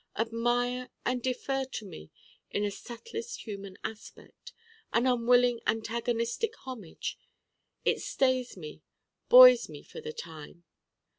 [0.17, 0.23] people!
[0.31, 2.09] admire and defer to me
[2.49, 4.51] in a subtlest human aspect:
[4.93, 7.19] an unwilling antagonistic homage.
[7.85, 8.81] It stays me,
[9.29, 10.63] buoys me for the time.